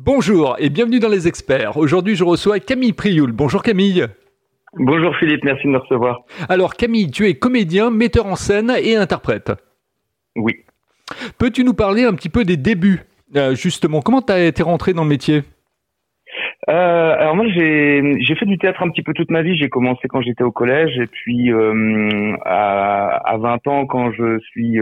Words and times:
Bonjour 0.00 0.54
et 0.60 0.70
bienvenue 0.70 1.00
dans 1.00 1.08
Les 1.08 1.26
Experts. 1.26 1.76
Aujourd'hui, 1.76 2.14
je 2.14 2.22
reçois 2.22 2.60
Camille 2.60 2.92
Prioul. 2.92 3.32
Bonjour 3.32 3.64
Camille. 3.64 4.06
Bonjour 4.74 5.12
Philippe, 5.16 5.42
merci 5.42 5.64
de 5.66 5.72
me 5.72 5.78
recevoir. 5.78 6.20
Alors 6.48 6.74
Camille, 6.74 7.10
tu 7.10 7.26
es 7.26 7.34
comédien, 7.34 7.90
metteur 7.90 8.26
en 8.26 8.36
scène 8.36 8.72
et 8.80 8.94
interprète. 8.94 9.50
Oui. 10.36 10.54
Peux-tu 11.36 11.64
nous 11.64 11.74
parler 11.74 12.04
un 12.04 12.14
petit 12.14 12.28
peu 12.28 12.44
des 12.44 12.56
débuts 12.56 13.00
euh, 13.34 13.56
Justement, 13.56 14.00
comment 14.00 14.22
tu 14.22 14.32
as 14.32 14.44
été 14.44 14.62
rentré 14.62 14.92
dans 14.92 15.02
le 15.02 15.08
métier? 15.08 15.42
Euh, 16.68 17.16
alors 17.18 17.34
moi 17.34 17.46
j'ai 17.48 18.36
fait 18.38 18.46
du 18.46 18.56
théâtre 18.56 18.84
un 18.84 18.90
petit 18.90 19.02
peu 19.02 19.14
toute 19.14 19.32
ma 19.32 19.42
vie. 19.42 19.58
J'ai 19.58 19.68
commencé 19.68 20.06
quand 20.06 20.22
j'étais 20.22 20.44
au 20.44 20.52
collège 20.52 20.96
et 20.96 21.08
puis 21.08 21.50
euh, 21.50 22.36
à, 22.44 23.16
à 23.32 23.36
20 23.36 23.66
ans 23.66 23.86
quand 23.86 24.12
je 24.12 24.38
suis 24.38 24.78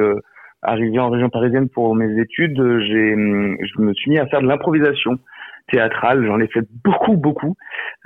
arrivé 0.66 0.98
en 0.98 1.10
région 1.10 1.30
parisienne 1.30 1.68
pour 1.68 1.94
mes 1.94 2.20
études, 2.20 2.60
j'ai 2.80 3.14
je 3.14 3.80
me 3.80 3.94
suis 3.94 4.10
mis 4.10 4.18
à 4.18 4.26
faire 4.26 4.42
de 4.42 4.46
l'improvisation 4.46 5.18
théâtrale. 5.68 6.24
J'en 6.26 6.40
ai 6.40 6.46
fait 6.46 6.64
beaucoup, 6.84 7.16
beaucoup, 7.16 7.56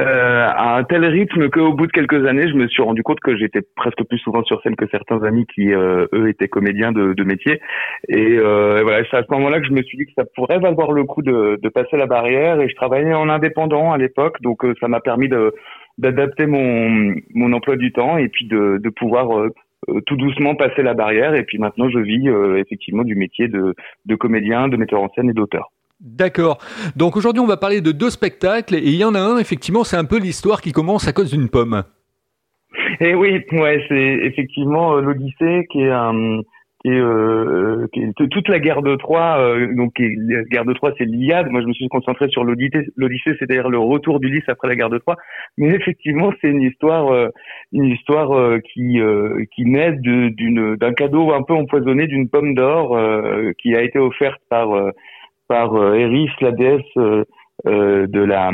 euh, 0.01 0.47
à 0.49 0.77
un 0.77 0.85
tel 0.85 1.05
rythme 1.05 1.49
qu'au 1.51 1.73
bout 1.73 1.87
de 1.87 1.93
quelques 1.93 2.27
années, 2.27 2.49
je 2.49 2.55
me 2.55 2.69
suis 2.69 2.83
rendu 2.83 3.03
compte 3.03 3.21
que 3.21 3.37
j'étais 3.37 3.61
presque 3.77 4.03
plus 4.09 4.19
souvent 4.19 4.43
sur 4.45 4.63
scène 4.63 4.77
que 4.77 4.87
certains 4.91 5.23
amis 5.25 5.47
qui, 5.55 5.73
euh, 5.73 6.07
eux, 6.15 6.29
étaient 6.29 6.49
comédiens 6.49 6.93
de, 6.93 7.13
de 7.13 7.25
métier. 7.25 7.61
Et 8.09 8.39
euh, 8.39 8.81
voilà, 8.83 9.05
c'est 9.11 9.17
à 9.17 9.23
ce 9.23 9.33
moment-là 9.33 9.61
que 9.61 9.67
je 9.67 9.73
me 9.73 9.83
suis 9.83 9.99
dit 9.99 10.07
que 10.07 10.13
ça 10.17 10.25
pourrait 10.35 10.59
valoir 10.59 10.93
le 10.93 11.05
coup 11.05 11.23
de, 11.23 11.59
de 11.63 11.69
passer 11.69 11.97
la 11.97 12.07
barrière. 12.07 12.61
Et 12.61 12.69
je 12.69 12.77
travaillais 12.77 13.15
en 13.15 13.29
indépendant 13.29 13.93
à 13.93 13.99
l'époque, 13.99 14.41
donc 14.41 14.65
euh, 14.65 14.75
ça 14.81 14.89
m'a 14.89 15.01
permis 15.01 15.29
de 15.29 15.55
d'adapter 15.99 16.47
mon, 16.47 17.15
mon 17.35 17.53
emploi 17.53 17.77
du 17.77 17.93
temps 17.93 18.17
et 18.17 18.29
puis 18.29 18.47
de, 18.47 18.79
de 18.83 18.89
pouvoir 18.89 19.39
euh, 19.39 19.51
tout 20.07 20.17
doucement 20.17 20.55
passer 20.55 20.83
la 20.83 20.95
barrière. 20.95 21.35
Et 21.35 21.45
puis 21.45 21.59
maintenant, 21.59 21.89
je 21.89 21.99
vis 21.99 22.29
effectivement 22.59 23.05
du 23.05 23.15
métier 23.15 23.49
de, 23.49 23.75
de 24.07 24.15
comédien, 24.15 24.69
de 24.69 24.77
metteur 24.77 25.03
en 25.03 25.09
scène 25.11 25.31
et 25.31 25.35
d'auteur. 25.35 25.71
D'accord. 26.01 26.59
Donc 26.97 27.17
aujourd'hui, 27.17 27.41
on 27.41 27.47
va 27.47 27.59
parler 27.59 27.83
de 27.83 27.93
deux 27.93 28.09
spectacles 28.09 28.75
et 28.75 28.83
il 28.83 28.97
y 28.97 29.05
en 29.05 29.15
a 29.15 29.21
un, 29.21 29.39
effectivement, 29.39 29.85
c'est 29.85 29.99
un 29.99 30.07
peu 30.07 30.19
l'histoire 30.19 30.63
qui 30.63 30.73
commence 30.73 31.07
à 31.07 31.13
cause 31.13 31.31
d'une 31.31 31.51
pomme. 31.51 31.83
Et 33.01 33.11
eh 33.11 33.15
oui, 33.15 33.45
ouais, 33.53 33.85
c'est 33.89 34.19
effectivement 34.25 34.97
euh, 34.97 35.01
l'Odyssée 35.01 35.67
qui 35.71 35.83
est 35.83 35.91
un 35.91 36.41
qui 36.83 36.91
euh, 36.91 37.87
toute 38.31 38.49
la 38.49 38.59
guerre 38.59 38.83
de 38.83 38.97
Troie. 38.97 39.39
Euh, 39.39 39.75
donc 39.75 39.93
la 39.99 40.43
guerre 40.45 40.65
de 40.65 40.73
Troie, 40.73 40.93
c'est 40.97 41.05
l'Iliade. 41.05 41.51
Moi, 41.51 41.61
je 41.61 41.67
me 41.67 41.73
suis 41.73 41.89
concentré 41.89 42.29
sur 42.29 42.45
l'Odyssée, 42.45 43.37
c'est-à-dire 43.39 43.69
le 43.69 43.79
retour 43.79 44.21
d'Ulysse 44.21 44.49
après 44.49 44.69
la 44.69 44.77
guerre 44.77 44.91
de 44.91 44.99
Troie. 44.99 45.17
Mais 45.59 45.69
effectivement, 45.69 46.33
c'est 46.41 46.49
une 46.49 46.63
histoire, 46.63 47.13
euh, 47.13 47.29
une 47.73 47.85
histoire 47.87 48.33
euh, 48.33 48.59
qui 48.61 48.99
qui 49.55 49.65
naît 49.67 49.93
d'une 49.93 50.77
d'un 50.77 50.93
cadeau 50.93 51.33
un 51.33 51.43
peu 51.43 51.55
empoisonné 51.55 52.07
d'une 52.07 52.29
pomme 52.29 52.55
d'or 52.55 52.99
qui 53.59 53.75
a 53.75 53.83
été 53.83 53.99
offerte 53.99 54.41
par 54.49 54.69
par 55.51 55.75
euh, 55.75 55.95
Eris, 55.95 56.31
la 56.41 56.53
déesse 56.53 56.81
euh, 56.97 57.25
euh, 57.67 58.07
de 58.07 58.21
la 58.21 58.53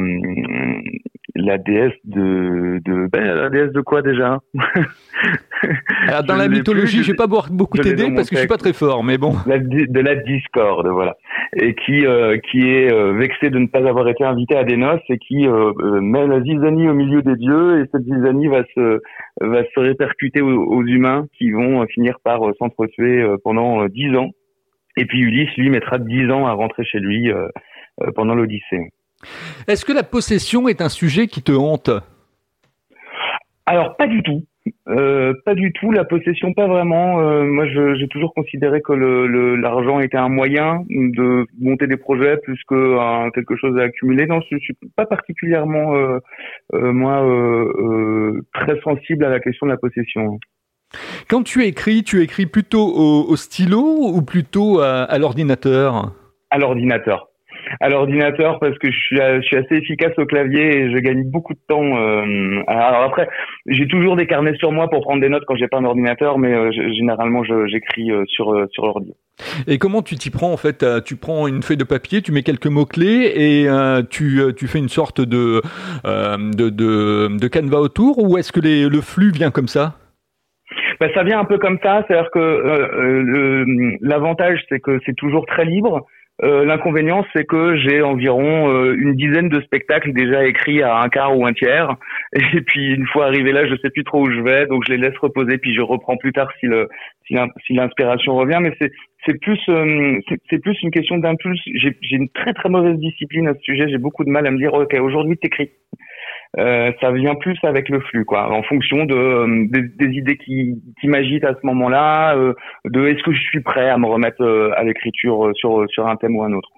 la 1.37 1.59
déesse 1.59 1.92
de, 2.05 2.81
de 2.84 3.09
ben, 3.09 3.25
la 3.25 3.48
déesse 3.51 3.73
de 3.73 3.81
quoi 3.81 4.03
déjà? 4.03 4.41
Alors, 6.09 6.25
dans 6.25 6.37
la 6.37 6.48
mythologie, 6.48 7.03
je 7.03 7.12
vais 7.12 7.17
pas 7.17 7.27
beaucoup 7.27 7.79
t'aider 7.79 8.12
parce 8.15 8.29
que 8.29 8.37
je 8.37 8.41
suis 8.41 8.48
pas 8.48 8.56
très 8.56 8.73
fort, 8.73 9.03
mais 9.03 9.19
bon. 9.19 9.34
de 9.47 10.01
la 10.01 10.14
discorde, 10.17 10.89
voilà, 10.89 11.17
et 11.55 11.75
qui 11.75 12.05
qui 12.51 12.69
est 12.69 13.12
vexé 13.12 13.51
de 13.51 13.59
ne 13.59 13.67
pas 13.67 13.87
avoir 13.89 14.09
été 14.09 14.25
invité 14.25 14.57
à 14.57 14.64
des 14.64 14.77
noces 14.77 15.01
et 15.09 15.19
qui 15.19 15.47
met 15.47 16.27
la 16.27 16.42
zizanie 16.42 16.89
au 16.89 16.95
milieu 16.95 17.23
des 17.23 17.37
dieux 17.37 17.81
et 17.81 17.89
cette 17.92 18.05
zizanie 18.05 18.48
va 18.48 18.62
se 18.75 19.01
va 19.41 19.62
se 19.64 19.81
répercuter 19.81 20.41
aux, 20.41 20.64
aux 20.64 20.84
humains 20.84 21.27
qui 21.39 21.51
vont 21.51 21.84
finir 21.87 22.19
par 22.23 22.41
s'entretuer 22.59 23.27
pendant 23.42 23.87
dix 23.87 24.14
ans 24.17 24.31
et 24.97 25.05
puis 25.05 25.20
Ulysse, 25.20 25.55
lui, 25.57 25.70
mettra 25.70 25.98
10 25.98 26.31
ans 26.31 26.47
à 26.47 26.53
rentrer 26.53 26.84
chez 26.84 26.98
lui 26.98 27.31
euh, 27.31 27.48
euh, 28.03 28.11
pendant 28.14 28.34
l'Odyssée. 28.34 28.92
Est-ce 29.67 29.84
que 29.84 29.92
la 29.92 30.03
possession 30.03 30.69
est 30.69 30.81
un 30.81 30.89
sujet 30.89 31.27
qui 31.27 31.42
te 31.42 31.53
hante? 31.53 31.91
Alors, 33.67 33.97
pas 33.97 34.06
du 34.06 34.23
tout. 34.23 34.45
Euh, 34.89 35.34
pas 35.45 35.55
du 35.55 35.73
tout, 35.73 35.92
la 35.92 36.05
possession 36.05 36.52
pas 36.52 36.67
vraiment. 36.67 37.20
Euh, 37.20 37.45
moi, 37.45 37.67
j'ai 37.67 38.08
toujours 38.08 38.35
considéré 38.35 38.80
que 38.80 38.92
l'argent 38.92 39.98
le, 39.98 40.05
était 40.05 40.17
un 40.17 40.29
moyen 40.29 40.85
de 40.89 41.46
monter 41.61 41.86
des 41.86 41.96
projets 41.96 42.36
plus 42.39 42.61
que 42.68 43.30
quelque 43.30 43.57
chose 43.57 43.79
à 43.79 43.83
accumuler. 43.83 44.27
Non, 44.27 44.40
je, 44.40 44.57
je 44.57 44.64
suis 44.64 44.77
pas 44.96 45.07
particulièrement 45.07 45.95
euh, 45.95 46.19
moi 46.73 47.23
très 48.55 48.80
sensible 48.80 49.24
à 49.24 49.29
la 49.29 49.40
question 49.40 49.67
de 49.67 49.73
la 49.73 49.79
possession. 49.79 50.39
Quand 51.29 51.42
tu 51.42 51.64
écris, 51.64 52.05
tu 52.05 52.23
écris 52.23 52.46
plutôt 52.46 52.86
au, 52.86 53.36
stylo 53.36 53.83
ou 53.83 54.23
plutôt 54.23 54.80
à, 54.80 55.19
l'ordinateur? 55.19 56.13
À 56.51 56.58
l'ordinateur. 56.58 57.29
À 57.80 57.88
l'ordinateur 57.88 58.58
parce 58.60 58.78
que 58.78 58.90
je 58.90 58.96
suis, 58.96 59.16
je 59.16 59.40
suis, 59.42 59.56
assez 59.56 59.77
efficace 59.77 60.12
au 60.18 60.27
clavier 60.27 60.77
et 60.77 60.90
je 60.90 60.98
gagne 60.98 61.24
beaucoup 61.24 61.54
de 61.54 61.60
temps. 61.68 61.96
Euh, 61.96 62.62
alors 62.66 63.02
après, 63.02 63.28
j'ai 63.66 63.86
toujours 63.86 64.16
des 64.16 64.27
carnets 64.27 64.56
sur 64.58 64.72
moi 64.72 64.88
pour 64.88 65.02
prendre 65.02 65.20
des 65.20 65.28
notes 65.28 65.44
quand 65.46 65.56
j'ai 65.56 65.68
pas 65.68 65.78
un 65.78 65.84
ordinateur, 65.84 66.38
mais 66.38 66.52
euh, 66.52 66.70
généralement 66.72 67.42
j'écris 67.66 68.10
euh, 68.10 68.24
sur 68.27 68.54
sur 68.70 68.86
l'ordi. 68.86 69.14
Et 69.66 69.78
comment 69.78 70.02
tu 70.02 70.16
t'y 70.16 70.30
prends 70.30 70.52
en 70.52 70.56
fait? 70.56 70.84
Tu 71.04 71.16
prends 71.16 71.46
une 71.46 71.62
feuille 71.62 71.77
de 71.77 71.84
papier, 71.84 72.22
tu 72.22 72.32
mets 72.32 72.42
quelques 72.42 72.66
mots 72.66 72.86
clés 72.86 73.32
et 73.34 73.68
tu, 74.10 74.40
tu 74.56 74.66
fais 74.66 74.78
une 74.78 74.88
sorte 74.88 75.20
de 75.20 75.60
de, 76.04 76.70
de, 76.70 77.38
de 77.38 77.48
canevas 77.48 77.80
autour 77.80 78.18
ou 78.18 78.38
est-ce 78.38 78.52
que 78.52 78.60
les, 78.60 78.88
le 78.88 79.00
flux 79.00 79.30
vient 79.30 79.50
comme 79.50 79.68
ça? 79.68 79.94
Ben, 81.00 81.10
ça 81.14 81.22
vient 81.24 81.38
un 81.38 81.44
peu 81.44 81.58
comme 81.58 81.78
ça, 81.83 82.04
c'est-à-dire 82.06 82.30
que 82.30 82.38
euh, 82.38 83.64
euh 83.64 83.96
l'avantage 84.00 84.64
c'est 84.68 84.80
que 84.80 84.98
c'est 85.04 85.14
toujours 85.14 85.46
très 85.46 85.64
libre. 85.64 86.06
Euh, 86.42 86.67
L'inconvénient, 86.67 87.24
c'est 87.35 87.47
que 87.47 87.77
j'ai 87.79 88.02
environ 88.02 88.70
euh, 88.70 88.95
une 88.95 89.14
dizaine 89.14 89.48
de 89.48 89.61
spectacles 89.63 90.13
déjà 90.13 90.45
écrits 90.45 90.83
à 90.83 90.98
un 90.98 91.08
quart 91.08 91.36
ou 91.36 91.47
un 91.47 91.55
tiers, 91.55 91.97
et 92.35 92.61
puis 92.61 92.95
une 92.95 93.07
fois 93.07 93.27
arrivé 93.27 93.52
là, 93.52 93.67
je 93.67 93.74
sais 93.77 93.89
plus 93.89 94.05
trop 94.05 94.20
où 94.27 94.30
je 94.30 94.41
vais, 94.41 94.67
donc 94.67 94.85
je 94.86 94.92
les 94.92 94.98
laisse 94.98 95.17
reposer, 95.17 95.57
puis 95.57 95.75
je 95.75 95.80
reprends 95.80 96.19
plus 96.19 96.33
tard 96.33 96.51
si 96.61 96.67
le 96.67 96.89
si 97.27 97.73
l'inspiration 97.73 98.36
revient. 98.36 98.58
Mais 98.61 98.77
c'est 98.79 99.41
plus 99.41 99.58
euh, 99.70 100.20
plus 100.63 100.83
une 100.83 100.91
question 100.91 101.17
d'impulse. 101.19 101.61
J'ai 101.64 101.96
une 102.13 102.29
très 102.29 102.52
très 102.52 102.69
mauvaise 102.69 102.98
discipline 102.98 103.48
à 103.48 103.55
ce 103.55 103.61
sujet. 103.61 103.89
J'ai 103.89 103.98
beaucoup 103.98 104.25
de 104.25 104.30
mal 104.30 104.46
à 104.46 104.51
me 104.51 104.58
dire 104.58 104.75
ok 104.75 104.95
aujourd'hui 105.01 105.39
t'écris. 105.39 105.70
Euh, 106.58 106.90
ça 107.01 107.11
vient 107.12 107.34
plus 107.34 107.58
avec 107.64 107.89
le 107.89 108.01
flux, 108.01 108.24
quoi, 108.24 108.51
en 108.51 108.62
fonction 108.62 109.05
de 109.05 109.14
euh, 109.14 109.67
des, 109.68 110.07
idées 110.07 110.39
qui, 110.39 110.80
qui 111.01 111.08
m'agitent 111.08 111.45
à 111.45 111.55
ce 111.55 111.67
moment-là, 111.67 112.34
euh, 112.34 112.55
de 112.86 113.08
est-ce 113.08 113.23
que 113.23 113.33
je 113.33 113.40
suis 113.40 113.61
prêt 113.61 113.90
à 113.90 113.98
me 113.98 114.07
remettre 114.07 114.42
à 114.77 114.83
l'écriture 114.84 115.51
sur 115.55 115.84
sur 115.89 116.07
un 116.07 116.17
thème 116.17 116.36
ou 116.36 116.42
un 116.42 116.52
autre. 116.52 116.70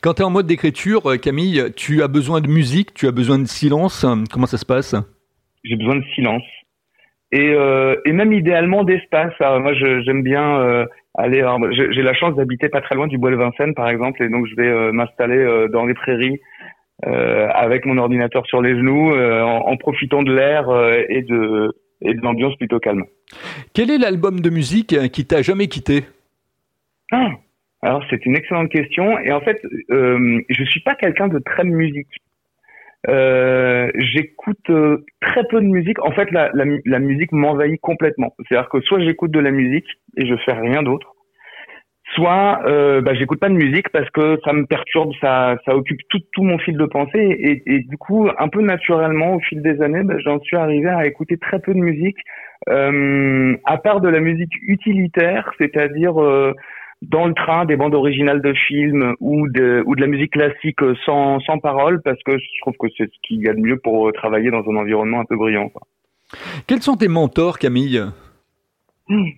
Quand 0.00 0.14
tu 0.14 0.22
es 0.22 0.24
en 0.24 0.30
mode 0.30 0.46
d'écriture, 0.46 1.02
Camille, 1.20 1.72
tu 1.74 2.02
as 2.02 2.08
besoin 2.08 2.40
de 2.40 2.46
musique, 2.46 2.94
tu 2.94 3.08
as 3.08 3.12
besoin 3.12 3.38
de 3.38 3.46
silence. 3.46 4.06
Comment 4.32 4.46
ça 4.46 4.58
se 4.58 4.66
passe? 4.66 4.94
J'ai 5.64 5.76
besoin 5.76 5.96
de 5.96 6.04
silence 6.14 6.44
et 7.32 7.52
et 8.04 8.12
même 8.12 8.32
idéalement 8.32 8.84
d'espace. 8.84 9.32
Moi, 9.40 9.72
j'aime 9.74 10.22
bien 10.22 10.86
aller. 11.14 11.44
J'ai 11.72 12.02
la 12.02 12.14
chance 12.14 12.36
d'habiter 12.36 12.68
pas 12.68 12.80
très 12.80 12.94
loin 12.94 13.08
du 13.08 13.18
bois 13.18 13.32
de 13.32 13.36
Vincennes, 13.36 13.74
par 13.74 13.88
exemple, 13.88 14.22
et 14.22 14.28
donc 14.28 14.46
je 14.46 14.54
vais 14.54 14.92
m'installer 14.92 15.66
dans 15.72 15.84
les 15.84 15.94
prairies 15.94 16.38
euh, 17.04 17.48
avec 17.52 17.84
mon 17.84 17.98
ordinateur 17.98 18.46
sur 18.46 18.62
les 18.62 18.74
genoux, 18.74 19.12
euh, 19.12 19.42
en, 19.42 19.76
profitant 19.76 20.22
de 20.22 20.32
l'air 20.32 20.70
euh, 20.70 21.02
et 21.08 21.22
de, 21.22 21.70
et 22.00 22.14
de 22.14 22.20
l'ambiance 22.22 22.56
plutôt 22.56 22.78
calme. 22.78 23.04
Quel 23.74 23.90
est 23.90 23.98
l'album 23.98 24.40
de 24.40 24.50
musique 24.50 24.96
qui 25.10 25.26
t'a 25.26 25.42
jamais 25.42 25.66
quitté? 25.66 26.04
Ah, 27.12 27.32
Alors 27.82 28.02
c'est 28.08 28.24
une 28.24 28.36
excellente 28.36 28.70
question 28.70 29.18
et 29.18 29.32
en 29.32 29.40
fait 29.40 29.60
euh, 29.90 30.40
je 30.48 30.64
suis 30.64 30.80
pas 30.80 30.94
quelqu'un 30.94 31.28
de 31.28 31.38
très 31.38 31.64
musique. 31.64 32.08
Euh, 33.08 33.90
j'écoute 33.94 34.70
très 35.20 35.44
peu 35.50 35.60
de 35.60 35.66
musique. 35.66 36.02
En 36.02 36.10
fait, 36.10 36.28
la, 36.32 36.50
la, 36.54 36.64
la 36.84 36.98
musique 36.98 37.30
m'envahit 37.30 37.80
complètement. 37.80 38.34
C'est-à-dire 38.48 38.68
que 38.68 38.80
soit 38.80 38.98
j'écoute 38.98 39.30
de 39.30 39.38
la 39.38 39.52
musique 39.52 39.86
et 40.16 40.26
je 40.26 40.34
fais 40.44 40.54
rien 40.54 40.82
d'autre, 40.82 41.14
soit 42.14 42.62
euh, 42.66 43.00
bah, 43.00 43.14
j'écoute 43.14 43.40
pas 43.40 43.48
de 43.48 43.54
musique 43.54 43.88
parce 43.90 44.08
que 44.10 44.38
ça 44.44 44.52
me 44.52 44.64
perturbe, 44.66 45.12
ça, 45.20 45.56
ça 45.64 45.74
occupe 45.74 46.00
tout, 46.08 46.20
tout 46.32 46.42
mon 46.42 46.58
fil 46.58 46.76
de 46.76 46.86
pensée 46.86 47.18
et, 47.18 47.62
et, 47.66 47.80
du 47.80 47.96
coup 47.96 48.28
un 48.38 48.48
peu 48.48 48.62
naturellement 48.62 49.34
au 49.34 49.40
fil 49.40 49.62
des 49.62 49.82
années, 49.82 50.02
bah, 50.04 50.14
j'en 50.24 50.38
suis 50.40 50.56
arrivé 50.56 50.88
à 50.88 51.06
écouter 51.06 51.36
très 51.36 51.58
peu 51.58 51.74
de 51.74 51.78
musique, 51.78 52.18
euh, 52.68 53.56
à 53.64 53.78
part 53.78 54.00
de 54.00 54.08
la 54.08 54.20
musique 54.20 54.52
utilitaire, 54.62 55.50
c'est-à-dire 55.58 56.20
euh, 56.22 56.54
dans 57.02 57.26
le 57.26 57.34
train 57.34 57.64
des 57.64 57.76
bandes 57.76 57.94
originales 57.94 58.40
de 58.40 58.54
films 58.54 59.14
ou 59.20 59.48
de 59.48 59.82
ou 59.84 59.96
de 59.96 60.00
la 60.00 60.06
musique 60.06 60.32
classique 60.32 60.80
sans 61.04 61.40
sans 61.40 61.58
parole 61.58 62.00
parce 62.02 62.22
que 62.22 62.38
je 62.38 62.60
trouve 62.62 62.74
que 62.78 62.86
c'est 62.96 63.04
ce 63.04 63.18
qu'il 63.22 63.40
y 63.40 63.48
a 63.48 63.52
de 63.52 63.60
mieux 63.60 63.78
pour 63.78 64.12
travailler 64.12 64.50
dans 64.50 64.62
un 64.62 64.76
environnement 64.76 65.20
un 65.20 65.24
peu 65.24 65.36
brillant. 65.36 65.68
Quoi. 65.68 65.82
Quels 66.66 66.82
sont 66.82 66.96
tes 66.96 67.08
mentors, 67.08 67.58
Camille? 67.58 68.02
Hmm. 69.08 69.28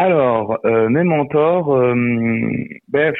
Alors, 0.00 0.60
euh, 0.64 0.88
mes 0.88 1.02
mentors, 1.02 1.74
euh, 1.74 1.92
ben, 2.86 3.12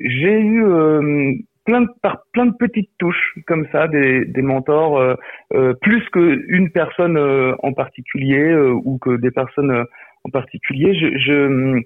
j'ai 0.00 0.40
eu 0.40 0.64
euh, 0.64 1.32
plein 1.64 1.82
de 1.82 1.88
par 2.02 2.24
plein 2.32 2.46
de 2.46 2.56
petites 2.58 2.90
touches 2.98 3.38
comme 3.46 3.68
ça, 3.70 3.86
des, 3.86 4.24
des 4.24 4.42
mentors, 4.42 4.98
euh, 4.98 5.74
plus 5.80 6.02
qu'une 6.10 6.72
personne 6.72 7.16
en 7.62 7.72
particulier 7.72 8.52
ou 8.84 8.98
que 8.98 9.14
des 9.16 9.30
personnes 9.30 9.84
en 10.24 10.30
particulier. 10.30 10.92
Je, 10.92 11.80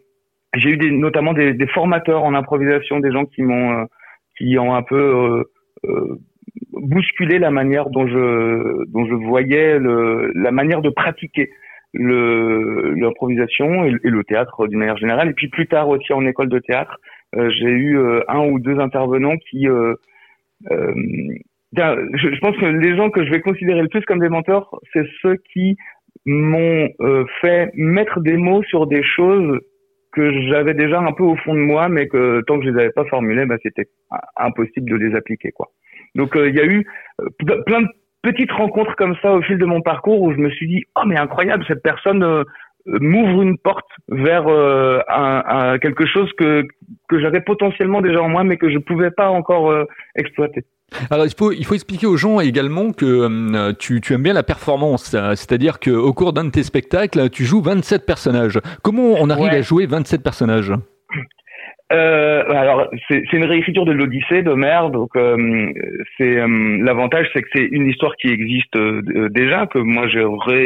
j'ai 0.54 0.70
eu 0.70 0.78
des, 0.78 0.92
notamment 0.92 1.34
des, 1.34 1.52
des, 1.52 1.66
formateurs 1.66 2.24
en 2.24 2.32
improvisation, 2.32 3.00
des 3.00 3.12
gens 3.12 3.26
qui 3.26 3.42
m'ont 3.42 3.86
qui 4.38 4.58
ont 4.58 4.74
un 4.74 4.82
peu 4.82 5.44
bousculé 6.72 7.38
la 7.38 7.50
manière 7.50 7.90
dont 7.90 8.06
je 8.06 8.86
dont 8.86 9.04
je 9.04 9.14
voyais 9.14 9.78
le, 9.78 10.32
la 10.34 10.52
manière 10.52 10.80
de 10.80 10.88
pratiquer 10.88 11.50
l'improvisation 11.94 13.84
et, 13.84 13.92
le 14.02 14.24
théâtre 14.24 14.66
d'une 14.66 14.78
manière 14.78 14.98
générale. 14.98 15.30
Et 15.30 15.34
puis 15.34 15.48
plus 15.48 15.66
tard 15.66 15.88
aussi 15.88 16.12
en 16.12 16.26
école 16.26 16.48
de 16.48 16.58
théâtre, 16.58 16.98
j'ai 17.34 17.70
eu 17.70 17.98
un 18.28 18.46
ou 18.48 18.58
deux 18.58 18.78
intervenants 18.78 19.36
qui 19.50 19.66
je, 21.76 22.40
pense 22.40 22.56
que 22.56 22.66
les 22.66 22.96
gens 22.96 23.10
que 23.10 23.24
je 23.24 23.30
vais 23.30 23.40
considérer 23.40 23.82
le 23.82 23.88
plus 23.88 24.02
comme 24.02 24.20
des 24.20 24.28
mentors, 24.28 24.80
c'est 24.92 25.06
ceux 25.22 25.36
qui 25.52 25.76
m'ont 26.24 26.88
euh, 27.00 27.24
fait 27.40 27.70
mettre 27.74 28.20
des 28.20 28.36
mots 28.36 28.62
sur 28.64 28.86
des 28.86 29.02
choses 29.02 29.60
que 30.12 30.32
j'avais 30.48 30.74
déjà 30.74 30.98
un 30.98 31.12
peu 31.12 31.24
au 31.24 31.36
fond 31.36 31.54
de 31.54 31.60
moi, 31.60 31.88
mais 31.88 32.08
que 32.08 32.40
tant 32.46 32.58
que 32.58 32.64
je 32.64 32.70
les 32.70 32.80
avais 32.80 32.92
pas 32.92 33.04
formulées, 33.04 33.44
bah, 33.44 33.56
c'était 33.62 33.88
impossible 34.36 34.90
de 34.90 34.96
les 34.96 35.14
appliquer, 35.14 35.52
quoi. 35.52 35.68
Donc 36.14 36.34
euh, 36.36 36.48
il 36.48 36.56
y 36.56 36.60
a 36.60 36.64
eu 36.64 36.86
euh, 37.20 37.26
plein 37.66 37.82
de 37.82 37.88
petites 38.32 38.52
rencontres 38.52 38.96
comme 38.96 39.14
ça 39.22 39.32
au 39.32 39.42
fil 39.42 39.58
de 39.58 39.64
mon 39.64 39.80
parcours 39.80 40.20
où 40.20 40.32
je 40.32 40.38
me 40.38 40.50
suis 40.50 40.66
dit 40.66 40.82
oh 40.96 41.02
mais 41.06 41.16
incroyable 41.16 41.64
cette 41.68 41.82
personne 41.82 42.44
m'ouvre 42.86 43.42
une 43.42 43.56
porte 43.58 43.88
vers 44.08 44.46
un, 44.48 45.78
quelque 45.78 46.06
chose 46.06 46.30
que 46.38 46.66
que 47.08 47.20
j'avais 47.20 47.40
potentiellement 47.40 48.00
déjà 48.00 48.20
en 48.20 48.28
moi 48.28 48.42
mais 48.44 48.56
que 48.56 48.70
je 48.70 48.78
pouvais 48.78 49.10
pas 49.10 49.28
encore 49.28 49.72
exploiter. 50.16 50.64
Alors 51.10 51.26
il 51.26 51.32
faut, 51.36 51.52
il 51.52 51.64
faut 51.64 51.74
expliquer 51.74 52.06
aux 52.06 52.16
gens 52.16 52.40
également 52.40 52.92
que 52.92 53.04
euh, 53.06 53.72
tu, 53.78 54.00
tu, 54.00 54.14
aimes 54.14 54.22
bien 54.22 54.32
la 54.32 54.44
performance, 54.44 55.04
c'est-à-dire 55.34 55.80
qu'au 55.80 56.12
cours 56.12 56.32
d'un 56.32 56.44
de 56.44 56.50
tes 56.50 56.62
spectacles, 56.62 57.28
tu 57.30 57.44
joues 57.44 57.60
27 57.60 58.06
personnages. 58.06 58.60
Comment 58.82 59.14
on 59.18 59.28
arrive 59.28 59.52
à 59.52 59.62
jouer 59.62 59.86
27 59.86 60.22
personnages? 60.22 60.72
Euh, 61.92 62.42
alors 62.48 62.88
c'est 63.08 63.32
une 63.32 63.44
réécriture 63.44 63.84
de 63.84 63.92
l'Odyssée 63.92 64.42
d'Homère, 64.42 64.90
donc 64.90 65.10
euh, 65.16 65.72
c'est 66.18 66.38
euh, 66.38 66.78
l'avantage 66.82 67.28
c'est 67.32 67.42
que 67.42 67.48
c'est 67.54 67.68
une 67.70 67.86
histoire 67.86 68.16
qui 68.16 68.28
existe 68.28 68.76
déjà 69.30 69.66
que 69.66 69.78
moi 69.78 70.08
j'ai 70.08 70.24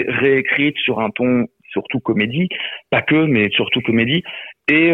réécrite 0.08 0.76
sur 0.78 1.00
un 1.00 1.10
ton 1.10 1.46
surtout 1.68 2.00
comédie, 2.00 2.48
pas 2.90 3.02
que 3.02 3.26
mais 3.26 3.50
surtout 3.50 3.80
comédie 3.82 4.22
et 4.70 4.92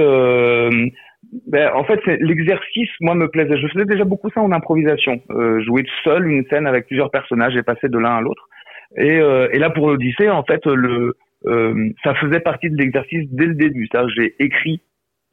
ben, 1.47 1.71
en 1.75 1.85
fait, 1.85 2.01
l'exercice, 2.21 2.89
moi, 3.01 3.15
me 3.15 3.29
plaisait. 3.29 3.59
Je 3.59 3.67
faisais 3.69 3.85
déjà 3.85 4.05
beaucoup 4.05 4.31
ça 4.31 4.41
en 4.41 4.53
improvisation. 4.53 5.21
Euh, 5.31 5.63
jouer 5.65 5.85
seul 6.05 6.27
une 6.27 6.45
scène 6.47 6.67
avec 6.67 6.87
plusieurs 6.87 7.11
personnages 7.11 7.57
et 7.57 7.63
passer 7.63 7.89
de 7.89 7.99
l'un 7.99 8.17
à 8.17 8.21
l'autre. 8.21 8.49
Et, 8.97 9.19
euh, 9.19 9.49
et 9.53 9.59
là, 9.59 9.71
pour 9.71 9.89
l'Odyssée, 9.89 10.31
en 10.31 10.45
fait, 10.45 10.65
le, 10.67 11.17
euh, 11.47 11.91
ça 12.05 12.15
faisait 12.15 12.41
partie 12.41 12.71
de 12.71 12.77
l'exercice 12.77 13.29
dès 13.31 13.47
le 13.47 13.55
début. 13.55 13.89
J'ai 14.17 14.35
écrit 14.39 14.81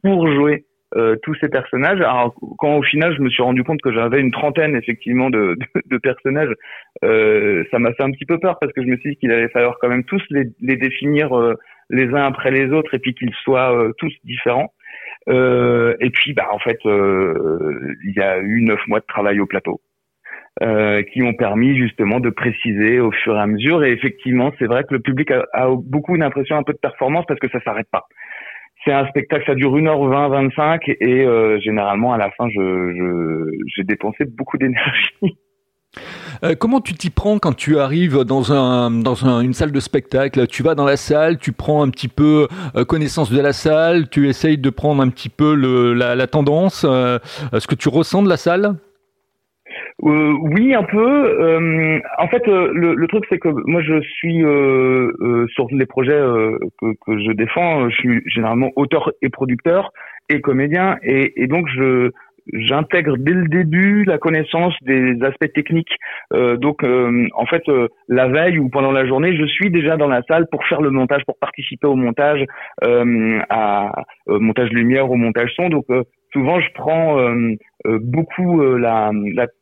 pour 0.02 0.26
jouer 0.32 0.64
euh, 0.96 1.16
tous 1.22 1.34
ces 1.40 1.48
personnages. 1.48 2.00
Alors, 2.00 2.34
quand 2.58 2.76
au 2.76 2.82
final, 2.82 3.14
je 3.16 3.22
me 3.22 3.30
suis 3.30 3.42
rendu 3.42 3.64
compte 3.64 3.80
que 3.82 3.92
j'avais 3.92 4.20
une 4.20 4.30
trentaine, 4.30 4.76
effectivement, 4.76 5.30
de, 5.30 5.56
de, 5.74 5.82
de 5.90 5.98
personnages, 5.98 6.54
euh, 7.04 7.64
ça 7.70 7.78
m'a 7.78 7.92
fait 7.94 8.02
un 8.02 8.10
petit 8.10 8.26
peu 8.26 8.38
peur 8.38 8.58
parce 8.60 8.72
que 8.72 8.82
je 8.82 8.86
me 8.86 8.96
suis 8.98 9.10
dit 9.10 9.16
qu'il 9.16 9.32
allait 9.32 9.48
falloir 9.48 9.78
quand 9.80 9.88
même 9.88 10.04
tous 10.04 10.22
les, 10.30 10.44
les 10.60 10.76
définir 10.76 11.30
les 11.90 12.08
uns 12.08 12.24
après 12.24 12.50
les 12.50 12.70
autres 12.72 12.94
et 12.94 12.98
puis 12.98 13.14
qu'ils 13.14 13.34
soient 13.42 13.92
tous 13.98 14.12
différents. 14.24 14.72
Euh, 15.28 15.94
et 16.00 16.10
puis, 16.10 16.32
bah, 16.34 16.48
en 16.52 16.58
fait, 16.58 16.78
euh, 16.86 17.96
il 18.04 18.14
y 18.14 18.20
a 18.20 18.38
eu 18.38 18.62
neuf 18.62 18.80
mois 18.88 19.00
de 19.00 19.06
travail 19.06 19.40
au 19.40 19.46
plateau. 19.46 19.80
Euh, 20.62 21.02
qui 21.02 21.20
ont 21.20 21.34
permis 21.34 21.76
justement 21.76 22.20
de 22.20 22.30
préciser 22.30 23.00
au 23.00 23.10
fur 23.10 23.34
et 23.34 23.40
à 23.40 23.46
mesure. 23.48 23.82
Et 23.82 23.90
effectivement, 23.90 24.52
c'est 24.56 24.66
vrai 24.66 24.84
que 24.84 24.94
le 24.94 25.00
public 25.00 25.32
a, 25.32 25.44
a 25.52 25.68
beaucoup 25.74 26.14
une 26.14 26.22
impression 26.22 26.56
un 26.56 26.62
peu 26.62 26.72
de 26.72 26.78
performance 26.78 27.24
parce 27.26 27.40
que 27.40 27.48
ça 27.48 27.60
s'arrête 27.62 27.88
pas. 27.90 28.04
C'est 28.84 28.92
un 28.92 29.06
spectacle, 29.06 29.44
ça 29.46 29.54
dure 29.54 29.74
1h20, 29.76 30.30
25 30.30 30.88
et 30.88 31.24
euh, 31.24 31.58
généralement 31.60 32.12
à 32.12 32.18
la 32.18 32.30
fin, 32.32 32.48
je, 32.48 33.50
j'ai 33.74 33.84
dépensé 33.84 34.24
beaucoup 34.24 34.58
d'énergie. 34.58 35.14
Euh, 36.42 36.56
comment 36.56 36.80
tu 36.80 36.94
t'y 36.94 37.10
prends 37.10 37.38
quand 37.38 37.52
tu 37.52 37.78
arrives 37.78 38.24
dans, 38.24 38.52
un, 38.52 38.90
dans 38.90 39.24
un, 39.24 39.40
une 39.40 39.52
salle 39.52 39.70
de 39.70 39.78
spectacle? 39.80 40.48
Tu 40.48 40.64
vas 40.64 40.74
dans 40.74 40.84
la 40.84 40.96
salle, 40.96 41.38
tu 41.38 41.52
prends 41.52 41.82
un 41.82 41.90
petit 41.90 42.08
peu 42.08 42.48
euh, 42.74 42.84
connaissance 42.84 43.30
de 43.30 43.40
la 43.40 43.52
salle, 43.52 44.08
tu 44.08 44.28
essayes 44.28 44.58
de 44.58 44.70
prendre 44.70 45.00
un 45.00 45.08
petit 45.08 45.28
peu 45.28 45.54
la, 45.94 46.26
tendance, 46.26 46.84
euh, 46.88 47.18
ce 47.56 47.66
que 47.66 47.76
tu 47.76 47.88
ressens 47.88 48.22
de 48.24 48.28
la 48.28 48.36
salle? 48.36 48.74
Oui, 50.00 50.74
un 50.74 50.82
peu. 50.84 52.00
en 52.18 52.28
fait, 52.28 52.46
le, 52.46 52.94
le, 52.94 53.06
truc, 53.08 53.24
c'est 53.28 53.38
que 53.38 53.48
moi, 53.66 53.82
je 53.82 54.00
suis 54.00 54.40
sur 55.54 55.66
les 55.70 55.86
projets 55.86 56.20
que, 56.80 56.86
que, 57.06 57.18
je 57.18 57.32
défends. 57.32 57.88
Je 57.90 57.96
suis 57.96 58.22
généralement 58.26 58.70
auteur 58.76 59.10
et 59.22 59.28
producteur 59.28 59.92
et 60.28 60.40
comédien, 60.40 60.96
et, 61.02 61.42
et 61.42 61.46
donc 61.46 61.68
je 61.76 62.10
j'intègre 62.52 63.16
dès 63.18 63.32
le 63.32 63.48
début 63.48 64.04
la 64.04 64.18
connaissance 64.18 64.74
des 64.82 65.16
aspects 65.22 65.52
techniques. 65.54 65.96
Euh, 66.32 66.56
donc, 66.56 66.84
euh, 66.84 67.26
en 67.34 67.46
fait, 67.46 67.62
euh, 67.68 67.88
la 68.08 68.28
veille 68.28 68.58
ou 68.58 68.68
pendant 68.68 68.92
la 68.92 69.06
journée, 69.06 69.36
je 69.36 69.46
suis 69.46 69.70
déjà 69.70 69.96
dans 69.96 70.08
la 70.08 70.22
salle 70.28 70.46
pour 70.50 70.64
faire 70.66 70.80
le 70.80 70.90
montage, 70.90 71.22
pour 71.24 71.38
participer 71.38 71.86
au 71.86 71.96
montage, 71.96 72.44
à 72.82 73.92
montage 74.26 74.70
lumière, 74.70 75.10
au 75.10 75.16
montage 75.16 75.52
son. 75.56 75.68
Donc, 75.68 75.86
souvent, 76.34 76.60
je 76.60 76.68
prends 76.74 77.16
beaucoup 77.86 78.60
la, 78.60 79.10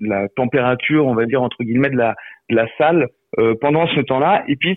la, 0.00 0.28
température, 0.34 1.06
on 1.06 1.14
va 1.14 1.26
dire 1.26 1.42
entre 1.42 1.62
guillemets, 1.62 1.90
de 1.90 1.96
la, 1.96 2.66
salle 2.78 3.06
pendant 3.60 3.86
ce 3.86 4.00
temps-là. 4.00 4.42
Et 4.48 4.56
puis, 4.56 4.76